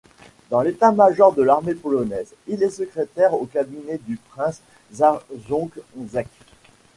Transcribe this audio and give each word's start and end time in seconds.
Dans 0.49 0.61
l'état-major 0.63 1.31
de 1.33 1.43
l'armée 1.43 1.75
polonaise, 1.75 2.33
il 2.47 2.63
est 2.63 2.71
secrétaire 2.71 3.35
au 3.39 3.45
cabinet 3.45 3.99
du 4.07 4.17
prince 4.31 4.59
Zajonczek. 4.91 6.25